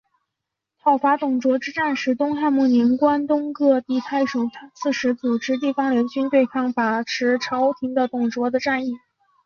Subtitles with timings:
[0.81, 8.93] 讨伐董卓之战是东汉末年关东各地太守刺史组织地方联军对抗把持朝廷的董卓的战役。